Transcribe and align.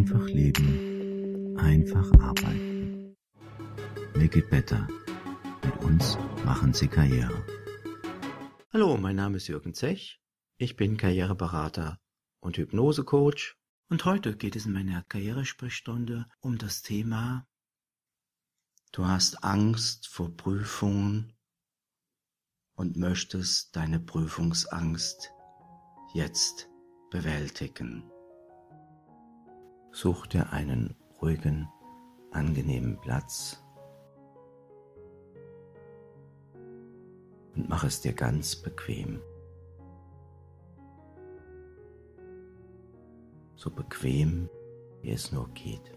Einfach 0.00 0.28
leben, 0.28 1.58
einfach 1.58 2.10
arbeiten. 2.20 3.14
Make 4.14 4.38
it 4.38 4.48
better. 4.48 4.88
Mit 5.62 5.76
uns 5.82 6.16
machen 6.42 6.72
Sie 6.72 6.88
Karriere. 6.88 7.44
Hallo, 8.72 8.96
mein 8.96 9.16
Name 9.16 9.36
ist 9.36 9.48
Jürgen 9.48 9.74
Zech. 9.74 10.18
Ich 10.56 10.76
bin 10.76 10.96
Karriereberater 10.96 12.00
und 12.40 12.56
Hypnosecoach. 12.56 13.56
Und 13.90 14.06
heute 14.06 14.38
geht 14.38 14.56
es 14.56 14.64
in 14.64 14.72
meiner 14.72 15.04
Karrieresprechstunde 15.06 16.24
um 16.40 16.56
das 16.56 16.80
Thema 16.80 17.46
Du 18.92 19.04
hast 19.04 19.44
Angst 19.44 20.08
vor 20.08 20.34
Prüfungen 20.34 21.36
und 22.74 22.96
möchtest 22.96 23.76
deine 23.76 24.00
Prüfungsangst 24.00 25.30
jetzt 26.14 26.70
bewältigen. 27.10 28.10
Such 29.92 30.26
dir 30.26 30.52
einen 30.52 30.94
ruhigen, 31.20 31.68
angenehmen 32.30 32.98
Platz 33.00 33.62
und 37.54 37.68
mach 37.68 37.84
es 37.84 38.00
dir 38.00 38.12
ganz 38.12 38.56
bequem. 38.56 39.20
So 43.56 43.70
bequem, 43.70 44.48
wie 45.02 45.10
es 45.10 45.32
nur 45.32 45.48
geht. 45.50 45.92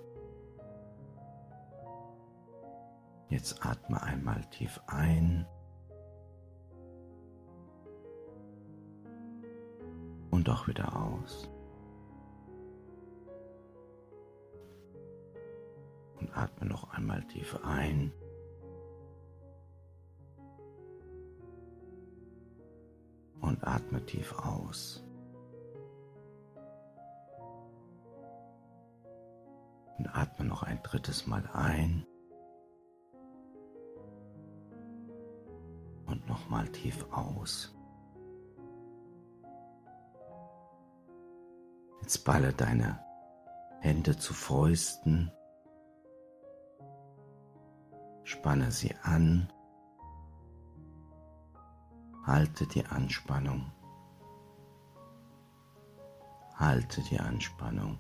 Jetzt 3.30 3.66
atme 3.66 4.02
einmal 4.02 4.42
tief 4.50 4.82
ein 4.88 5.48
und 10.32 10.50
auch 10.50 10.68
wieder 10.68 10.96
aus. 10.96 11.53
Atme 16.36 16.68
noch 16.68 16.92
einmal 16.92 17.24
tief 17.28 17.60
ein. 17.64 18.12
Und 23.42 23.64
atme 23.68 24.06
tief 24.06 24.34
aus. 24.34 25.04
Und 29.98 30.08
atme 30.08 30.46
noch 30.46 30.64
ein 30.64 30.82
drittes 30.82 31.28
Mal 31.28 31.48
ein. 31.54 32.06
Und 36.06 36.28
nochmal 36.28 36.68
tief 36.70 37.06
aus. 37.12 37.76
Jetzt 42.02 42.26
balle 42.26 42.54
deine 42.54 43.00
Hände 43.80 44.18
zu 44.18 44.34
Fäusten, 44.34 45.32
spanne 48.44 48.72
sie 48.72 48.94
an, 49.04 49.48
halte 52.26 52.68
die 52.68 52.86
Anspannung, 52.86 53.72
halte 56.56 57.02
die 57.04 57.22
Anspannung, 57.22 57.98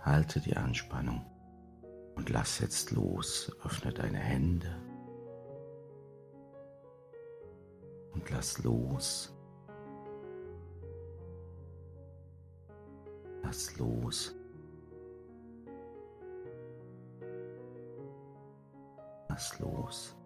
halte 0.00 0.40
die 0.40 0.56
Anspannung. 0.56 1.24
Und 2.16 2.28
lass 2.30 2.58
jetzt 2.58 2.90
los, 2.90 3.56
öffne 3.64 3.92
deine 3.92 4.18
Hände. 4.18 4.74
Und 8.14 8.28
lass 8.30 8.58
los. 8.64 9.32
Lass 13.44 13.76
los. 13.76 14.34
Lass 19.34 19.58
los. 19.58 20.16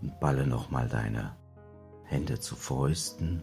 Und 0.00 0.18
balle 0.20 0.46
nochmal 0.46 0.88
deine 0.88 1.36
Hände 2.04 2.40
zu 2.40 2.56
Fäusten. 2.56 3.42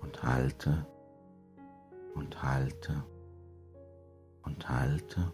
Und 0.00 0.22
halte 0.22 0.86
und 2.14 2.40
halte 2.44 3.02
und 4.44 4.68
halte. 4.68 5.32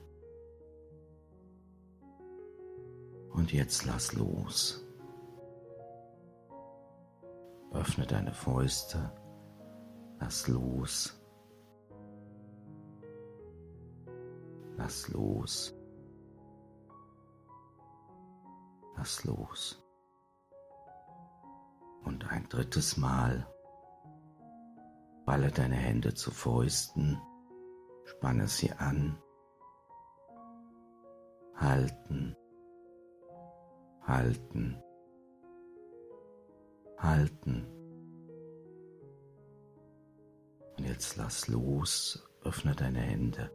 Und 3.35 3.53
jetzt 3.53 3.85
lass 3.85 4.15
los. 4.15 4.83
Öffne 7.75 8.07
deine 8.07 8.33
Fäuste, 8.33 9.13
lass 10.23 10.47
los. 10.47 11.21
Lass 14.77 15.09
los. 15.09 15.75
Lass 18.97 19.25
los. 19.25 19.85
Und 22.05 22.31
ein 22.31 22.49
drittes 22.49 22.97
Mal 22.97 23.47
balle 25.27 25.51
deine 25.51 25.77
Hände 25.77 26.15
zu 26.15 26.31
Fäusten, 26.31 27.21
spanne 28.05 28.47
sie 28.47 28.73
an, 28.73 29.17
halten, 31.55 32.37
halten 34.07 34.83
halten. 37.03 37.72
Und 40.83 40.89
jetzt 40.89 41.17
lass 41.17 41.47
los, 41.47 42.29
öffne 42.43 42.75
deine 42.75 42.99
Hände. 42.99 43.53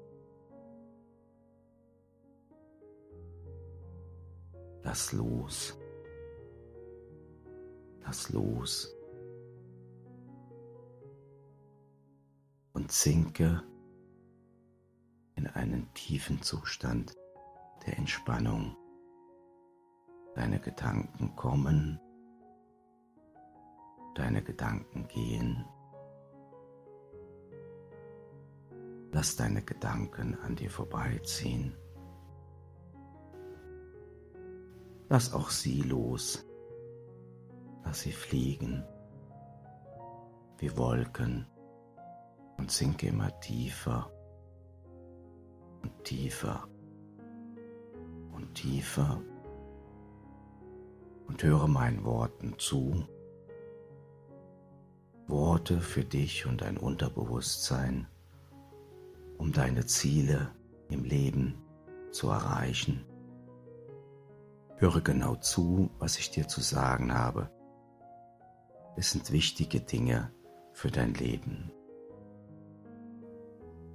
Lass 4.81 5.11
los. 5.11 5.77
Lass 7.99 8.29
los. 8.29 8.95
Und 12.71 12.93
sinke 12.93 13.61
in 15.35 15.47
einen 15.47 15.94
tiefen 15.95 16.41
Zustand 16.41 17.13
der 17.85 17.97
Entspannung. 17.97 18.77
Deine 20.33 20.61
Gedanken 20.61 21.35
kommen 21.35 21.99
deine 24.15 24.41
Gedanken 24.41 25.09
gehen. 25.09 25.65
Lass 29.17 29.35
deine 29.35 29.63
Gedanken 29.63 30.38
an 30.44 30.55
dir 30.55 30.69
vorbeiziehen. 30.69 31.75
Lass 35.09 35.33
auch 35.33 35.50
sie 35.50 35.81
los. 35.81 36.45
Lass 37.83 38.01
sie 38.01 38.11
fliegen 38.11 38.85
wie 40.59 40.77
Wolken 40.77 41.47
und 42.59 42.69
sinke 42.69 43.07
immer 43.07 43.39
tiefer 43.39 44.11
und 45.81 46.03
tiefer 46.03 46.67
und 48.33 48.53
tiefer 48.53 49.19
und 51.25 51.41
höre 51.41 51.67
meinen 51.67 52.06
Worten 52.06 52.53
zu 52.59 53.03
Worte 55.25 55.81
für 55.81 56.06
dich 56.06 56.45
und 56.45 56.61
dein 56.61 56.77
Unterbewusstsein, 56.77 58.07
um 59.37 59.51
deine 59.51 59.85
Ziele 59.85 60.51
im 60.89 61.03
Leben 61.03 61.55
zu 62.11 62.29
erreichen. 62.29 63.05
Höre 64.77 65.01
genau 65.01 65.35
zu, 65.35 65.89
was 65.99 66.17
ich 66.17 66.31
dir 66.31 66.47
zu 66.47 66.61
sagen 66.61 67.13
habe. 67.13 67.49
Es 68.95 69.12
sind 69.12 69.31
wichtige 69.31 69.79
Dinge 69.79 70.31
für 70.73 70.89
dein 70.89 71.13
Leben. 71.13 71.71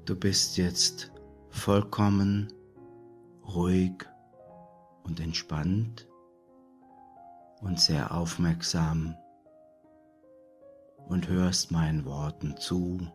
Du 0.05 0.17
bist 0.17 0.57
jetzt 0.57 1.13
vollkommen 1.51 2.53
ruhig 3.47 4.05
und 5.05 5.21
entspannt 5.21 6.09
und 7.61 7.79
sehr 7.79 8.13
aufmerksam 8.13 9.15
und 11.09 11.29
hörst 11.29 11.71
meinen 11.71 12.05
Worten 12.05 12.57
zu, 12.57 13.07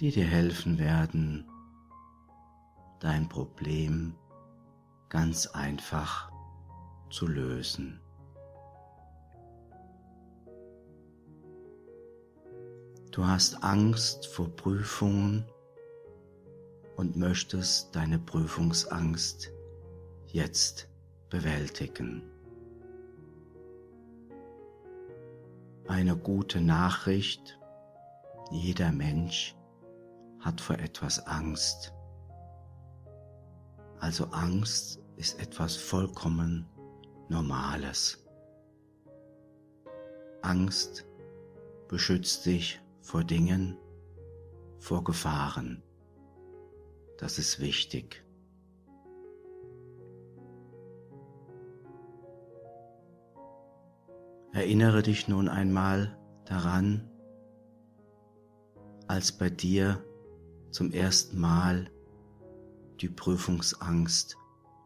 die 0.00 0.10
dir 0.10 0.26
helfen 0.26 0.78
werden, 0.78 1.48
dein 3.00 3.28
Problem 3.28 4.14
ganz 5.08 5.46
einfach 5.46 6.30
zu 7.10 7.26
lösen. 7.26 8.00
Du 13.10 13.26
hast 13.26 13.62
Angst 13.64 14.26
vor 14.26 14.48
Prüfungen 14.48 15.44
und 16.96 17.16
möchtest 17.16 17.94
deine 17.96 18.18
Prüfungsangst 18.18 19.50
jetzt 20.26 20.88
bewältigen. 21.30 22.22
eine 25.88 26.16
gute 26.16 26.60
Nachricht. 26.60 27.58
Jeder 28.50 28.92
Mensch 28.92 29.56
hat 30.40 30.60
vor 30.60 30.78
etwas 30.78 31.26
Angst. 31.26 31.92
Also 34.00 34.26
Angst 34.26 35.00
ist 35.16 35.40
etwas 35.40 35.76
vollkommen 35.76 36.66
Normales. 37.28 38.24
Angst 40.42 41.04
beschützt 41.88 42.46
dich 42.46 42.80
vor 43.00 43.24
Dingen, 43.24 43.76
vor 44.78 45.02
Gefahren. 45.02 45.82
Das 47.18 47.38
ist 47.38 47.58
wichtig. 47.58 48.24
Erinnere 54.52 55.02
dich 55.02 55.28
nun 55.28 55.48
einmal 55.48 56.16
daran, 56.44 57.10
als 59.06 59.32
bei 59.32 59.50
dir 59.50 60.02
zum 60.70 60.92
ersten 60.92 61.38
Mal 61.38 61.90
die 63.00 63.08
Prüfungsangst 63.08 64.36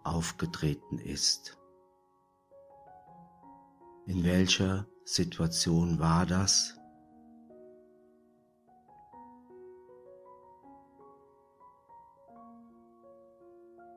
aufgetreten 0.04 0.98
ist. 0.98 1.58
In 4.06 4.24
welcher 4.24 4.86
Situation 5.04 5.98
war 5.98 6.26
das? 6.26 6.76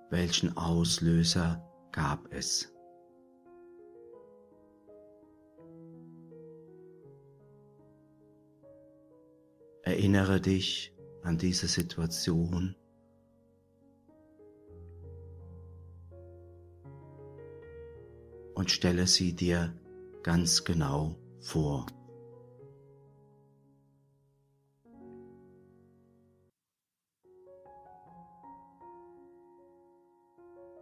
Welchen 0.09 0.55
Auslöser 0.55 1.67
gab 1.91 2.31
es? 2.31 2.71
Erinnere 9.81 10.39
dich 10.39 10.94
an 11.25 11.39
diese 11.39 11.67
Situation. 11.67 12.75
Und 18.53 18.71
stelle 18.71 19.07
sie 19.07 19.35
dir 19.35 19.73
ganz 20.23 20.63
genau 20.63 21.17
vor. 21.41 21.87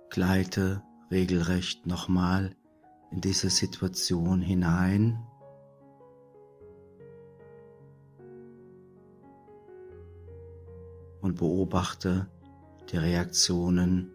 Gleite 0.09 0.83
regelrecht 1.09 1.87
nochmal 1.87 2.55
in 3.11 3.21
diese 3.21 3.49
Situation 3.49 4.41
hinein 4.41 5.25
und 11.23 11.37
beobachte 11.37 12.27
die 12.91 12.97
Reaktionen 12.97 14.11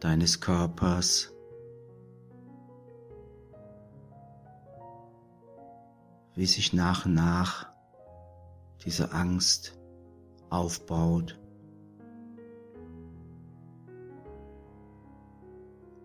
deines 0.00 0.40
Körpers. 0.40 1.32
wie 6.34 6.44
sich 6.44 6.74
nach 6.74 7.06
und 7.06 7.14
nach 7.14 7.66
diese 8.84 9.12
Angst 9.12 9.78
aufbaut, 10.50 11.40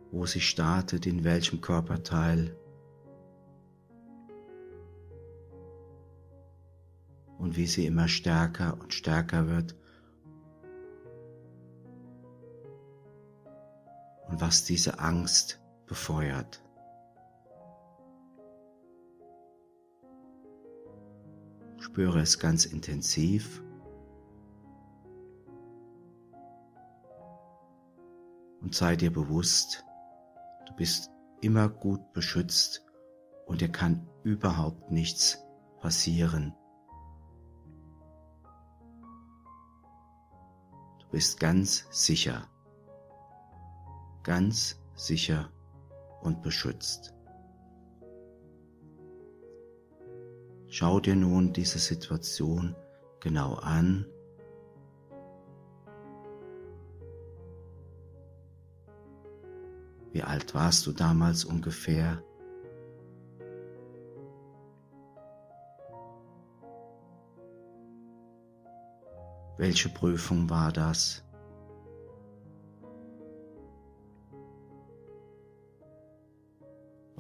wo 0.10 0.26
sie 0.26 0.40
startet, 0.40 1.06
in 1.06 1.26
welchem 1.26 1.60
Körperteil. 1.60 2.56
Und 7.38 7.58
wie 7.58 7.68
sie 7.68 7.86
immer 7.86 8.08
stärker 8.08 8.78
und 8.80 8.94
stärker 8.94 9.50
wird 9.50 9.76
und 14.32 14.40
was 14.40 14.64
diese 14.64 15.00
Angst 15.00 15.62
befeuert. 15.88 16.64
Spüre 21.80 22.22
es 22.22 22.40
ganz 22.40 22.64
intensiv. 22.64 23.62
Und 28.62 28.74
sei 28.74 28.96
dir 28.96 29.12
bewusst, 29.12 29.84
du 30.66 30.74
bist 30.76 31.12
immer 31.42 31.68
gut 31.68 32.14
beschützt 32.14 32.86
und 33.48 33.60
dir 33.60 33.70
kann 33.70 34.08
überhaupt 34.24 34.92
nichts 34.92 35.44
passieren. 35.82 36.56
Du 41.00 41.10
bist 41.10 41.40
ganz 41.40 41.86
sicher 41.90 42.48
ganz 44.24 44.80
sicher 44.96 45.50
und 46.22 46.42
beschützt. 46.42 47.14
Schau 50.68 51.00
dir 51.00 51.16
nun 51.16 51.52
diese 51.52 51.80
Situation 51.80 52.76
genau 53.20 53.56
an. 53.56 54.06
Wie 60.14 60.24
alt 60.24 60.54
warst 60.54 60.86
du 60.88 60.92
damals 60.92 61.46
ungefähr? 61.46 62.24
Welche 69.58 69.90
Prüfung 69.90 70.50
war 70.50 70.72
das? 70.72 71.24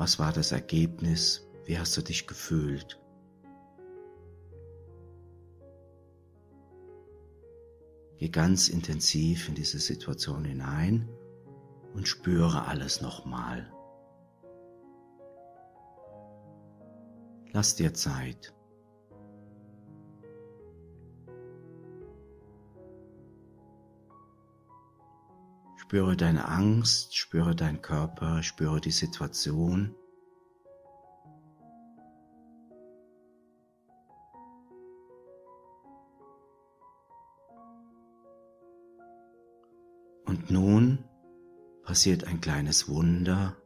Was 0.01 0.18
war 0.18 0.33
das 0.33 0.51
Ergebnis? 0.51 1.48
Wie 1.65 1.77
hast 1.77 1.95
du 1.95 2.01
dich 2.01 2.25
gefühlt? 2.25 3.00
Geh 8.18 8.30
ganz 8.30 8.68
intensiv 8.68 9.48
in 9.48 9.53
diese 9.53 9.77
Situation 9.77 10.44
hinein 10.44 11.07
und 11.94 12.07
spüre 12.07 12.65
alles 12.65 13.01
nochmal. 13.01 13.71
Lass 17.51 17.75
dir 17.75 17.93
Zeit. 17.93 18.55
Spüre 25.91 26.15
deine 26.15 26.48
Angst, 26.48 27.17
spüre 27.17 27.53
deinen 27.53 27.81
Körper, 27.81 28.43
spüre 28.43 28.79
die 28.79 28.91
Situation. 28.91 29.93
Und 40.24 40.50
nun 40.50 41.03
passiert 41.83 42.24
ein 42.24 42.39
kleines 42.39 42.88
Wunder. 42.88 43.57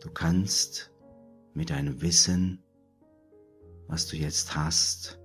Du 0.00 0.12
kannst 0.14 0.92
mit 1.54 1.70
deinem 1.70 2.00
Wissen, 2.02 2.62
was 3.88 4.06
du 4.06 4.16
jetzt 4.16 4.54
hast, 4.54 5.18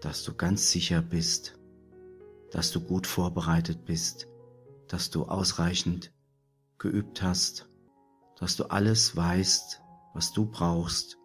dass 0.00 0.24
du 0.24 0.34
ganz 0.34 0.70
sicher 0.70 1.02
bist, 1.02 1.58
dass 2.50 2.72
du 2.72 2.80
gut 2.80 3.06
vorbereitet 3.06 3.84
bist, 3.84 4.28
dass 4.88 5.10
du 5.10 5.24
ausreichend 5.24 6.12
geübt 6.78 7.22
hast, 7.22 7.68
dass 8.38 8.56
du 8.56 8.64
alles 8.64 9.14
weißt, 9.14 9.82
was 10.14 10.32
du 10.32 10.46
brauchst, 10.46 11.18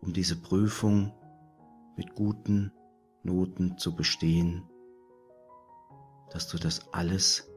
um 0.00 0.12
diese 0.12 0.36
Prüfung 0.36 1.12
mit 1.96 2.14
guten 2.14 2.72
Noten 3.22 3.78
zu 3.78 3.94
bestehen, 3.94 4.64
dass 6.30 6.48
du 6.48 6.58
das 6.58 6.92
alles 6.92 7.52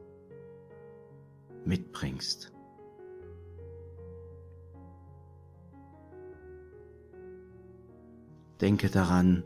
mitbringst. 1.64 2.52
Denke 8.60 8.88
daran, 8.88 9.42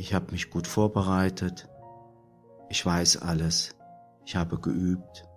ich 0.00 0.14
habe 0.14 0.32
mich 0.32 0.48
gut 0.48 0.66
vorbereitet. 0.66 1.68
Ich 2.70 2.84
weiß 2.86 3.18
alles. 3.18 3.76
Ich 4.24 4.34
habe 4.34 4.58
geübt. 4.58 5.28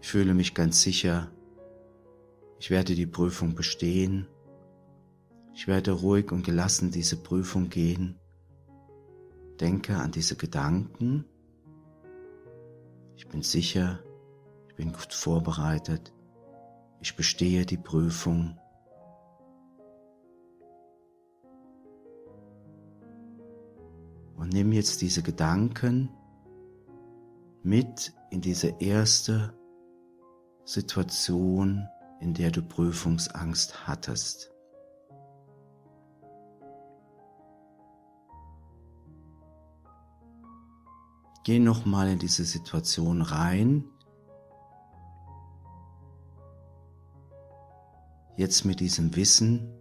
Ich 0.00 0.08
fühle 0.08 0.34
mich 0.34 0.52
ganz 0.52 0.82
sicher. 0.82 1.30
Ich 2.58 2.70
werde 2.70 2.96
die 2.96 3.06
Prüfung 3.06 3.54
bestehen. 3.54 4.26
Ich 5.54 5.68
werde 5.68 5.92
ruhig 5.92 6.32
und 6.32 6.44
gelassen 6.44 6.90
diese 6.90 7.16
Prüfung 7.16 7.68
gehen. 7.68 8.18
denke 9.60 9.96
an 9.96 10.10
diese 10.10 10.34
Gedanken. 10.34 11.24
Ich 13.14 13.28
bin 13.28 13.42
sicher, 13.42 14.00
ich 14.68 14.74
bin 14.74 14.92
gut 14.92 15.14
vorbereitet, 15.14 16.12
ich 17.00 17.16
bestehe 17.16 17.66
die 17.66 17.76
Prüfung. 17.76 18.58
Und 24.36 24.52
nimm 24.52 24.72
jetzt 24.72 25.00
diese 25.00 25.22
Gedanken 25.22 26.10
mit 27.62 28.12
in 28.30 28.40
diese 28.40 28.74
erste 28.78 29.54
Situation, 30.64 31.88
in 32.20 32.34
der 32.34 32.50
du 32.50 32.62
Prüfungsangst 32.62 33.86
hattest. 33.86 34.50
Geh 41.44 41.58
nochmal 41.58 42.08
in 42.08 42.18
diese 42.18 42.44
Situation 42.44 43.20
rein. 43.20 43.84
Jetzt 48.36 48.64
mit 48.64 48.80
diesem 48.80 49.14
Wissen, 49.14 49.72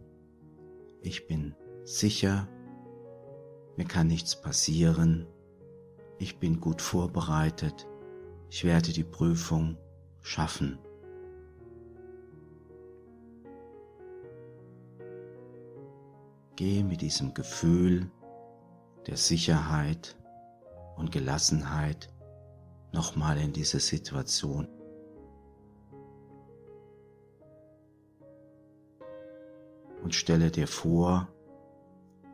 ich 1.01 1.25
bin 1.25 1.55
sicher, 1.85 2.47
mir 3.77 3.85
kann 3.85 4.05
nichts 4.05 4.39
passieren, 4.39 5.25
ich 6.19 6.37
bin 6.39 6.61
gut 6.61 6.79
vorbereitet, 6.79 7.87
ich 8.51 8.63
werde 8.63 8.93
die 8.93 9.03
Prüfung 9.03 9.77
schaffen. 10.21 10.77
Geh 16.55 16.83
mit 16.83 17.01
diesem 17.01 17.33
Gefühl 17.33 18.11
der 19.07 19.17
Sicherheit 19.17 20.15
und 20.95 21.11
Gelassenheit 21.11 22.13
nochmal 22.91 23.39
in 23.39 23.51
diese 23.51 23.79
Situation. 23.79 24.67
Und 30.03 30.13
stelle 30.13 30.51
dir 30.51 30.67
vor, 30.67 31.29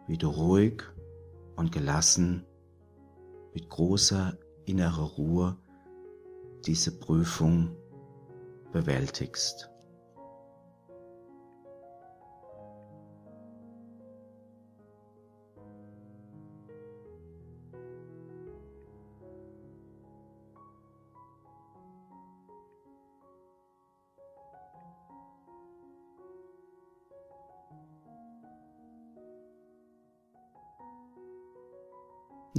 wie 0.08 0.18
du 0.18 0.28
ruhig 0.28 0.84
und 1.56 1.72
gelassen 1.72 2.46
mit 3.54 3.70
großer 3.70 4.38
innerer 4.66 5.04
Ruhe 5.04 5.58
diese 6.66 6.98
Prüfung 7.00 7.76
bewältigst. 8.72 9.70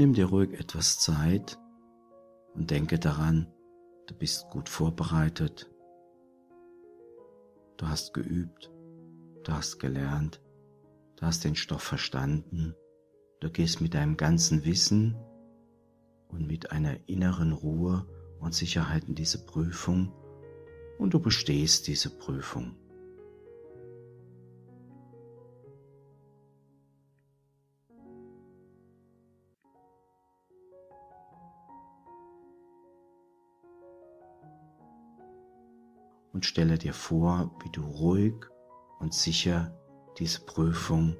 Nimm 0.00 0.14
dir 0.14 0.30
ruhig 0.30 0.58
etwas 0.58 0.98
Zeit 0.98 1.58
und 2.54 2.70
denke 2.70 2.98
daran, 2.98 3.46
du 4.06 4.14
bist 4.14 4.48
gut 4.48 4.70
vorbereitet, 4.70 5.70
du 7.76 7.86
hast 7.86 8.14
geübt, 8.14 8.70
du 9.44 9.52
hast 9.52 9.78
gelernt, 9.78 10.40
du 11.16 11.26
hast 11.26 11.44
den 11.44 11.54
Stoff 11.54 11.82
verstanden, 11.82 12.74
du 13.40 13.50
gehst 13.50 13.82
mit 13.82 13.92
deinem 13.92 14.16
ganzen 14.16 14.64
Wissen 14.64 15.18
und 16.28 16.46
mit 16.46 16.72
einer 16.72 16.96
inneren 17.06 17.52
Ruhe 17.52 18.06
und 18.38 18.54
Sicherheit 18.54 19.04
in 19.04 19.14
diese 19.14 19.44
Prüfung 19.44 20.14
und 20.98 21.12
du 21.12 21.20
bestehst 21.20 21.86
diese 21.88 22.08
Prüfung. 22.08 22.74
Und 36.40 36.46
stelle 36.46 36.78
dir 36.78 36.94
vor, 36.94 37.50
wie 37.62 37.68
du 37.68 37.82
ruhig 37.82 38.32
und 38.98 39.12
sicher 39.12 39.78
diese 40.18 40.40
Prüfung 40.40 41.14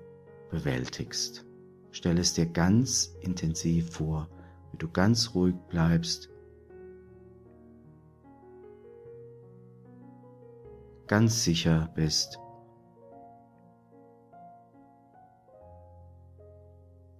bewältigst. 0.50 1.44
Stelle 1.90 2.22
es 2.22 2.32
dir 2.32 2.46
ganz 2.46 3.14
intensiv 3.20 3.90
vor, 3.90 4.30
wie 4.72 4.78
du 4.78 4.88
ganz 4.88 5.34
ruhig 5.34 5.54
bleibst, 5.68 6.30
ganz 11.06 11.44
sicher 11.44 11.92
bist, 11.94 12.38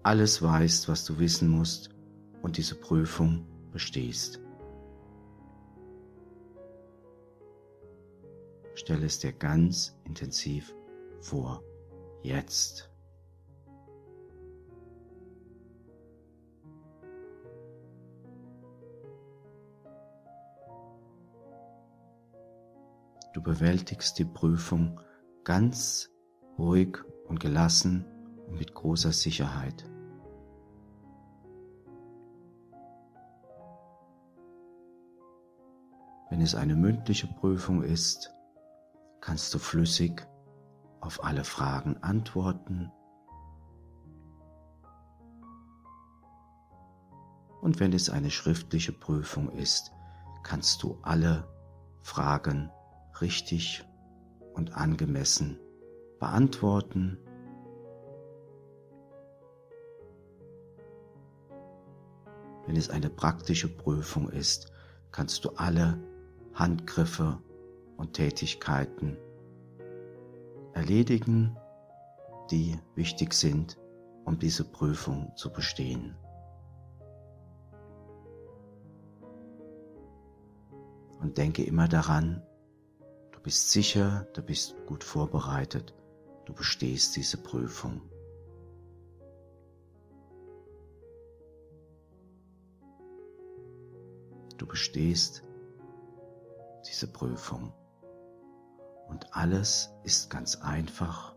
alles 0.03 0.41
weißt, 0.41 0.89
was 0.89 1.05
du 1.05 1.19
wissen 1.19 1.51
musst 1.51 1.91
und 2.41 2.57
diese 2.57 2.77
Prüfung 2.77 3.45
bestehst. 3.73 4.41
Stell 8.81 9.05
es 9.05 9.19
dir 9.19 9.35
ganz 9.35 9.95
intensiv 10.05 10.75
vor. 11.21 11.63
Jetzt. 12.23 12.91
Du 23.35 23.43
bewältigst 23.43 24.19
die 24.19 24.25
Prüfung 24.25 24.99
ganz 25.45 26.09
ruhig 26.59 26.97
und 27.29 27.39
gelassen 27.39 28.07
und 28.47 28.55
mit 28.59 28.73
großer 28.73 29.13
Sicherheit. 29.13 29.85
Wenn 36.31 36.41
es 36.41 36.55
eine 36.55 36.77
mündliche 36.77 37.27
Prüfung 37.27 37.83
ist, 37.83 38.35
kannst 39.21 39.53
du 39.55 39.59
flüssig 39.59 40.27
auf 41.01 41.25
alle 41.25 41.45
Fragen 41.45 41.97
antworten. 42.03 42.91
Und 47.61 47.79
wenn 47.81 47.93
es 47.93 48.09
eine 48.09 48.31
schriftliche 48.31 48.93
Prüfung 48.93 49.51
ist, 49.51 49.93
kannst 50.43 50.83
du 50.83 50.99
alle 51.03 51.47
Fragen 52.03 52.71
richtig 53.21 53.87
und 54.55 54.75
angemessen 54.75 55.59
beantworten. 56.19 57.19
Wenn 62.67 62.77
es 62.77 62.89
eine 62.89 63.11
praktische 63.11 63.69
Prüfung 63.69 64.31
ist, 64.31 64.73
kannst 65.13 65.45
du 65.45 65.51
alle 65.51 65.99
Handgriffe 66.55 67.43
und 68.01 68.15
Tätigkeiten 68.15 69.19
erledigen, 70.73 71.55
die 72.51 72.79
wichtig 72.95 73.35
sind, 73.35 73.79
um 74.25 74.39
diese 74.39 74.65
Prüfung 74.65 75.37
zu 75.37 75.53
bestehen. 75.53 76.17
Und 81.21 81.37
denke 81.37 81.63
immer 81.63 81.89
daran, 81.89 82.43
du 83.33 83.41
bist 83.41 83.71
sicher, 83.71 84.27
du 84.33 84.41
bist 84.41 84.75
gut 84.87 85.05
vorbereitet, 85.05 85.95
du 86.47 86.55
bestehst 86.55 87.17
diese 87.17 87.37
Prüfung. 87.37 88.01
Du 94.57 94.67
bestehst 94.67 95.43
diese 96.87 97.07
Prüfung 97.07 97.75
und 99.11 99.35
alles 99.35 99.93
ist 100.05 100.31
ganz 100.31 100.57
einfach. 100.57 101.35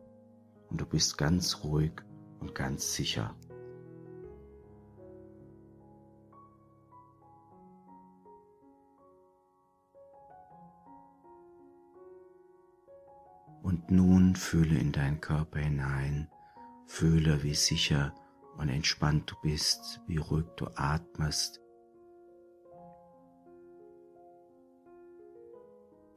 Und 0.70 0.80
du 0.80 0.86
bist 0.86 1.18
ganz 1.18 1.64
ruhig 1.64 1.92
und 2.40 2.56
ganz 2.56 2.94
sicher. 2.94 3.36
Und 13.64 13.90
nun 13.90 14.36
fühle 14.36 14.78
in 14.78 14.92
deinen 14.92 15.20
Körper 15.20 15.60
hinein, 15.60 16.30
fühle, 16.86 17.44
wie 17.44 17.56
sicher 17.56 18.14
und 18.58 18.70
entspannt 18.70 19.32
du 19.32 19.36
bist, 19.42 20.02
wie 20.06 20.18
ruhig 20.18 20.46
du 20.58 20.68
atmest 20.76 21.63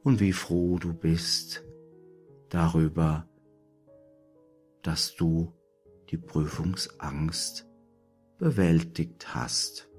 und 0.07 0.21
wie 0.21 0.31
froh 0.31 0.79
du 0.79 0.93
bist 0.93 1.65
darüber, 2.47 3.27
dass 4.81 5.13
du 5.15 5.51
die 6.09 6.15
Prüfungsangst 6.15 7.67
bewältigt 8.37 9.35
hast. 9.35 9.89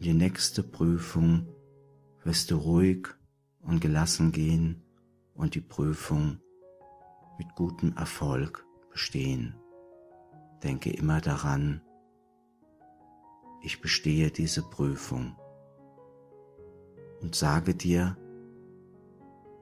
Die 0.00 0.14
nächste 0.14 0.64
Prüfung 0.64 1.46
wirst 2.24 2.50
du 2.50 2.56
ruhig 2.56 3.06
und 3.60 3.80
gelassen 3.80 4.32
gehen 4.32 4.82
und 5.32 5.54
die 5.54 5.60
Prüfung 5.60 6.40
mit 7.38 7.54
gutem 7.54 7.96
Erfolg 7.96 8.66
bestehen. 8.90 9.54
Denke 10.60 10.90
immer 10.90 11.20
daran, 11.20 11.82
ich 13.62 13.80
bestehe 13.80 14.30
diese 14.30 14.62
Prüfung 14.62 15.36
und 17.20 17.34
sage 17.34 17.74
dir 17.74 18.16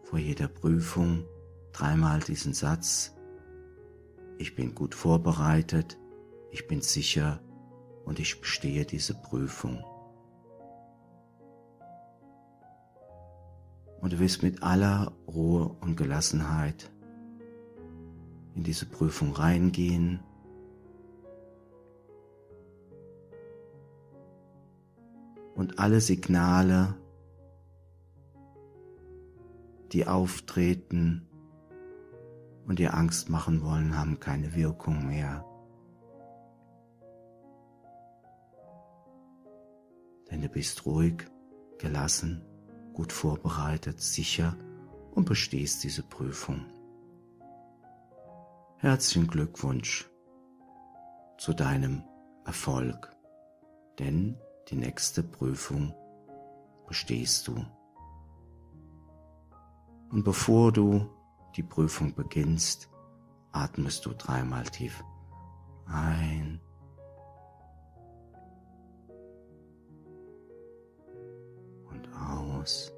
vor 0.05 0.19
jeder 0.19 0.49
Prüfung 0.49 1.25
dreimal 1.73 2.21
diesen 2.21 2.55
Satz, 2.55 3.15
ich 4.39 4.55
bin 4.55 4.75
gut 4.75 4.95
vorbereitet, 4.95 5.99
ich 6.51 6.67
bin 6.67 6.81
sicher 6.81 7.41
und 8.05 8.21
ich 8.21 8.41
bestehe 8.41 8.87
diese 8.87 9.15
Prüfung. 9.15 9.85
Und 14.01 14.13
du 14.13 14.19
wirst 14.21 14.43
mit 14.43 14.63
aller 14.63 15.13
Ruhe 15.27 15.77
und 15.81 15.97
Gelassenheit 15.97 16.91
in 18.55 18.63
diese 18.63 18.87
Prüfung 18.87 19.33
reingehen. 19.33 20.21
Und 25.59 25.81
alle 25.81 26.01
Signale, 26.01 26.95
die 29.91 30.07
auftreten 30.07 31.27
und 32.65 32.79
dir 32.79 32.95
Angst 32.95 33.29
machen 33.29 33.61
wollen, 33.65 33.99
haben 33.99 34.21
keine 34.21 34.55
Wirkung 34.55 35.09
mehr. 35.09 35.45
Denn 40.31 40.43
du 40.43 40.49
bist 40.49 40.87
ruhig, 40.87 41.27
gelassen, 41.79 42.41
gut 42.93 43.13
vorbereitet, 43.13 44.01
sicher 44.01 44.57
und 45.11 45.25
bestehst 45.25 45.83
diese 45.83 46.05
Prüfung. 46.05 46.67
Herzlichen 48.77 49.27
Glückwunsch 49.27 50.09
zu 51.37 51.53
deinem 51.53 52.05
Erfolg, 52.45 53.13
denn 53.99 54.39
die 54.71 54.77
nächste 54.77 55.23
Prüfung 55.23 55.95
bestehst 56.87 57.49
du. 57.49 57.65
Und 60.11 60.25
bevor 60.25 60.73
du 60.73 61.09
die 61.57 61.63
Prüfung 61.63 62.15
beginnst, 62.15 62.89
atmest 63.53 64.07
du 64.07 64.13
dreimal 64.13 64.65
tief 64.65 65.03
ein 65.87 66.61
und 71.91 72.09
aus. 72.15 72.93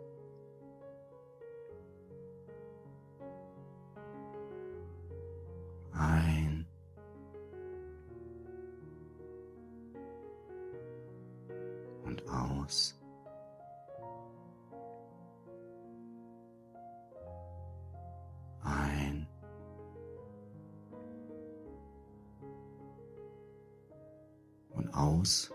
Aus. 12.28 13.00
Ein. 18.62 19.26
Und 24.70 24.92
aus. 24.94 25.52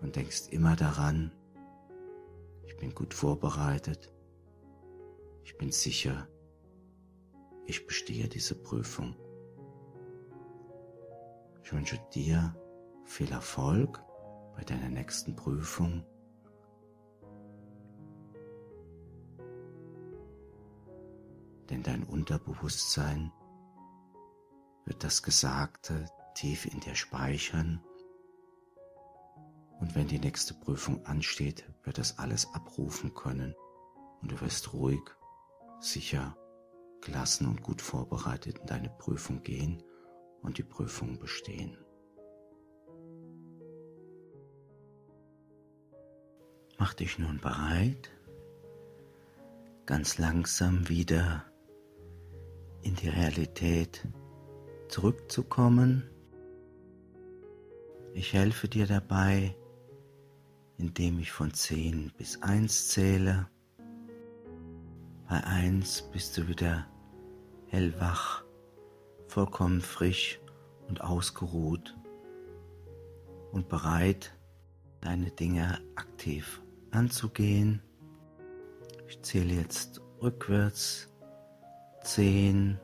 Und 0.00 0.16
denkst 0.16 0.48
immer 0.50 0.76
daran, 0.76 1.32
ich 2.64 2.76
bin 2.76 2.94
gut 2.94 3.14
vorbereitet. 3.14 4.12
Ich 5.44 5.56
bin 5.56 5.70
sicher 5.70 6.26
ich 7.72 7.86
bestehe 7.86 8.28
diese 8.28 8.54
Prüfung. 8.54 9.14
Ich 11.64 11.72
wünsche 11.72 11.98
dir 12.12 12.54
viel 13.04 13.30
Erfolg 13.30 14.02
bei 14.62 14.76
deiner 14.76 14.90
nächsten 14.90 15.34
Prüfung. 15.34 16.04
Denn 21.68 21.82
dein 21.82 22.04
Unterbewusstsein 22.04 23.32
wird 24.84 25.02
das 25.02 25.24
Gesagte 25.24 26.08
tief 26.36 26.64
in 26.64 26.78
dir 26.78 26.94
speichern. 26.94 27.82
Und 29.80 29.96
wenn 29.96 30.06
die 30.06 30.20
nächste 30.20 30.54
Prüfung 30.54 31.04
ansteht, 31.06 31.64
wird 31.82 31.98
das 31.98 32.20
alles 32.20 32.46
abrufen 32.54 33.14
können 33.14 33.56
und 34.20 34.30
du 34.30 34.40
wirst 34.40 34.72
ruhig, 34.72 35.02
sicher 35.80 36.36
gelassen 37.00 37.48
und 37.48 37.62
gut 37.62 37.82
vorbereitet 37.82 38.60
in 38.60 38.66
deine 38.66 38.90
Prüfung 38.90 39.42
gehen 39.42 39.82
und 40.40 40.58
die 40.58 40.62
Prüfung 40.62 41.18
bestehen. 41.18 41.81
Mach 46.82 46.94
dich 46.94 47.16
nun 47.16 47.38
bereit, 47.38 48.10
ganz 49.86 50.18
langsam 50.18 50.88
wieder 50.88 51.44
in 52.82 52.96
die 52.96 53.08
Realität 53.08 54.08
zurückzukommen. 54.88 56.10
Ich 58.14 58.32
helfe 58.32 58.66
dir 58.66 58.88
dabei, 58.88 59.54
indem 60.76 61.20
ich 61.20 61.30
von 61.30 61.54
10 61.54 62.10
bis 62.18 62.42
1 62.42 62.88
zähle. 62.88 63.46
Bei 65.28 65.44
1 65.44 66.10
bist 66.10 66.36
du 66.36 66.48
wieder 66.48 66.88
hellwach, 67.68 68.42
vollkommen 69.28 69.82
frisch 69.82 70.40
und 70.88 71.00
ausgeruht 71.00 71.96
und 73.52 73.68
bereit, 73.68 74.36
deine 75.00 75.30
Dinge 75.30 75.80
aktiv 75.94 76.60
anzugehen. 76.92 77.82
Ich 79.08 79.20
zähle 79.22 79.54
jetzt 79.54 80.00
rückwärts. 80.20 81.08
Zehn. 82.02 82.78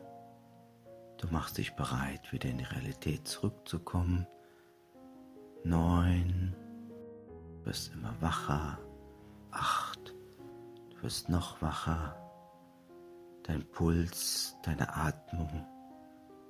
Du 1.18 1.28
machst 1.28 1.58
dich 1.58 1.74
bereit, 1.74 2.32
wieder 2.32 2.48
in 2.48 2.58
die 2.58 2.64
Realität 2.64 3.26
zurückzukommen. 3.26 4.26
Neun. 5.64 6.54
Du 7.58 7.66
wirst 7.66 7.92
immer 7.92 8.14
wacher. 8.20 8.78
Acht. 9.50 10.14
Du 10.90 11.02
wirst 11.02 11.28
noch 11.28 11.60
wacher 11.62 12.16
dein 13.48 13.64
Puls, 13.70 14.56
deine 14.62 14.94
Atmung 14.94 15.66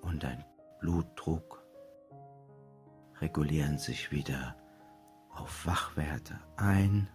und 0.02 0.22
dein 0.24 0.44
Blutdruck 0.80 1.64
regulieren 3.20 3.78
sich 3.78 4.10
wieder 4.10 4.56
auf 5.32 5.64
Wachwerte 5.66 6.38
ein, 6.56 7.08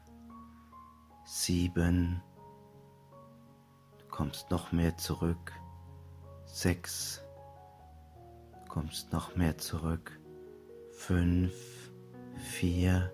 sieben, 1.26 2.22
du 3.98 4.06
kommst 4.08 4.52
noch 4.52 4.72
mehr 4.72 4.98
zurück, 4.98 5.52
sechs, 6.46 7.22
du 8.54 8.70
kommst 8.70 9.12
noch 9.12 9.36
mehr 9.36 9.58
zurück, 9.58 10.20
fünf, 10.92 11.54
vier, 12.38 13.12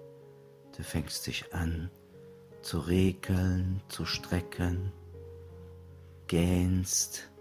du 0.75 0.83
fängst 0.83 1.27
dich 1.27 1.53
an 1.53 1.89
zu 2.61 2.79
regeln, 2.79 3.81
zu 3.87 4.05
strecken, 4.05 4.91
gähnst. 6.27 7.31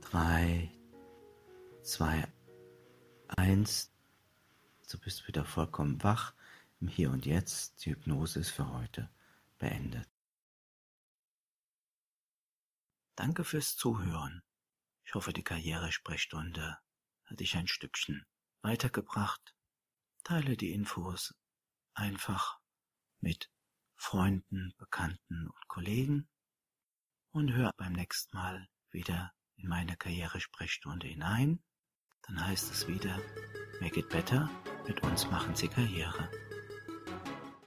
Drei, 0.00 0.70
zwei, 1.82 2.24
eins. 3.28 3.90
Du 4.90 4.98
bist 4.98 5.26
wieder 5.26 5.44
vollkommen 5.44 6.02
wach 6.04 6.34
im 6.80 6.88
Hier 6.88 7.10
und 7.10 7.26
Jetzt. 7.26 7.84
Die 7.84 7.90
Hypnose 7.90 8.40
ist 8.40 8.50
für 8.50 8.70
heute 8.70 9.10
beendet. 9.58 10.08
Danke 13.16 13.44
fürs 13.44 13.76
Zuhören. 13.76 14.42
Ich 15.04 15.14
hoffe, 15.14 15.32
die 15.32 15.44
Karrieresprechstunde 15.44 16.78
hat 17.24 17.40
dich 17.40 17.56
ein 17.56 17.68
Stückchen 17.68 18.26
weitergebracht. 18.62 19.54
Teile 20.24 20.56
die 20.56 20.72
Infos 20.72 21.34
einfach 21.94 22.58
mit 23.20 23.50
Freunden, 23.96 24.74
Bekannten 24.76 25.48
und 25.48 25.68
Kollegen 25.68 26.28
und 27.30 27.52
hör 27.52 27.72
beim 27.76 27.92
nächsten 27.92 28.36
Mal 28.36 28.68
wieder 28.90 29.32
in 29.56 29.68
meine 29.68 29.96
Karrieresprechstunde 29.96 31.06
hinein. 31.06 31.62
Dann 32.22 32.44
heißt 32.46 32.70
es 32.72 32.88
wieder, 32.88 33.20
make 33.80 34.00
it 34.00 34.08
better, 34.08 34.50
mit 34.86 35.02
uns 35.02 35.26
machen 35.30 35.54
Sie 35.54 35.68
Karriere. 35.68 36.30